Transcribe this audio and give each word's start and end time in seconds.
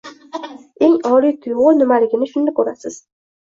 Eng 0.87 0.95
oily 1.09 1.35
tuyg’u 1.45 1.67
nimaligini 1.83 2.33
shunda 2.35 2.57
ko’rasiz! 2.63 3.01